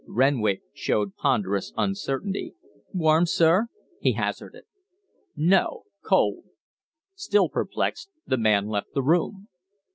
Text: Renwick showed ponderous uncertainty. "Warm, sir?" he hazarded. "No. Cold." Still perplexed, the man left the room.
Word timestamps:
Renwick 0.07 0.63
showed 0.73 1.15
ponderous 1.15 1.73
uncertainty. 1.77 2.55
"Warm, 2.91 3.27
sir?" 3.27 3.67
he 3.99 4.13
hazarded. 4.13 4.63
"No. 5.35 5.83
Cold." 6.01 6.45
Still 7.13 7.49
perplexed, 7.49 8.09
the 8.25 8.37
man 8.37 8.65
left 8.65 8.93
the 8.95 9.03
room. 9.03 9.47